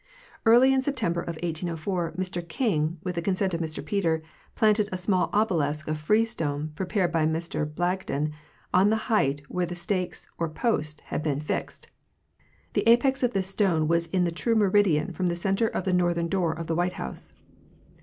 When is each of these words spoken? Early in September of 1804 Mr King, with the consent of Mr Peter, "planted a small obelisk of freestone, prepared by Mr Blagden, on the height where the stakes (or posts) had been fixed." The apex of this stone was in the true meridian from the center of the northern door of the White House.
Early 0.47 0.73
in 0.73 0.81
September 0.81 1.21
of 1.21 1.35
1804 1.43 2.13
Mr 2.13 2.41
King, 2.49 2.97
with 3.03 3.13
the 3.13 3.21
consent 3.21 3.53
of 3.53 3.61
Mr 3.61 3.85
Peter, 3.85 4.23
"planted 4.55 4.89
a 4.91 4.97
small 4.97 5.29
obelisk 5.31 5.87
of 5.87 5.99
freestone, 5.99 6.71
prepared 6.75 7.11
by 7.11 7.27
Mr 7.27 7.67
Blagden, 7.71 8.31
on 8.73 8.89
the 8.89 8.95
height 9.11 9.43
where 9.47 9.67
the 9.67 9.75
stakes 9.75 10.27
(or 10.39 10.49
posts) 10.49 11.01
had 11.01 11.21
been 11.21 11.39
fixed." 11.39 11.85
The 12.73 12.81
apex 12.89 13.21
of 13.21 13.33
this 13.33 13.45
stone 13.45 13.87
was 13.87 14.07
in 14.07 14.23
the 14.23 14.31
true 14.31 14.55
meridian 14.55 15.13
from 15.13 15.27
the 15.27 15.35
center 15.35 15.67
of 15.67 15.83
the 15.83 15.93
northern 15.93 16.29
door 16.29 16.51
of 16.51 16.65
the 16.65 16.73
White 16.73 16.93
House. 16.93 17.33